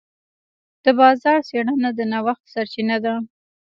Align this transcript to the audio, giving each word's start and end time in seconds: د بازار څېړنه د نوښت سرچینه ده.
د 0.83 0.85
بازار 0.99 1.39
څېړنه 1.49 1.89
د 1.97 1.99
نوښت 2.11 2.43
سرچینه 2.53 2.97
ده. 3.05 3.13